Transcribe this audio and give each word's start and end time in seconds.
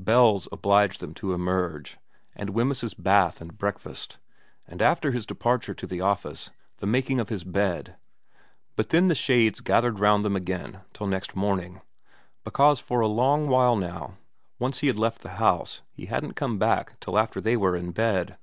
Bells 0.00 0.48
obliged 0.50 0.98
them 0.98 1.14
to 1.14 1.32
emerge, 1.32 1.98
and 2.34 2.50
Wemyss's 2.50 2.94
bath 2.94 3.40
and 3.40 3.56
breakfast, 3.56 4.18
and 4.66 4.82
after 4.82 5.12
his 5.12 5.24
departure 5.24 5.72
to 5.72 5.86
his 5.86 6.02
office 6.02 6.50
the 6.78 6.86
making 6.88 7.20
of 7.20 7.28
his 7.28 7.44
bed; 7.44 7.94
but 8.74 8.88
then 8.90 9.06
the 9.06 9.14
shades 9.14 9.60
gathered 9.60 10.00
round 10.00 10.24
them 10.24 10.34
again 10.34 10.80
till 10.92 11.06
next 11.06 11.36
morning, 11.36 11.80
because 12.42 12.80
for 12.80 12.98
a 12.98 13.06
long 13.06 13.46
while 13.46 13.76
now 13.76 14.16
once 14.58 14.80
he 14.80 14.88
had 14.88 14.98
left 14.98 15.22
the 15.22 15.34
house 15.38 15.82
he 15.92 16.06
hadn't 16.06 16.32
come 16.34 16.58
back 16.58 16.98
till 16.98 17.16
after 17.16 17.40
they 17.40 17.56
were 17.56 17.76
in 17.76 17.92
bed. 17.92 18.36